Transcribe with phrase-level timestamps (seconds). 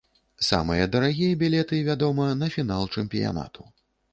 [0.45, 3.71] Самыя дарагія білеты, вядома, на фінал чэмпіянату.